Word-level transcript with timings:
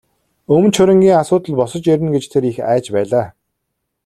Өмч 0.55 0.73
хөрөнгийн 0.79 1.19
асуудал 1.21 1.53
босож 1.59 1.83
ирнэ 1.93 2.09
гэж 2.15 2.23
тэр 2.31 2.43
их 2.51 2.57
айж 2.71 2.85
байлаа. 2.95 3.27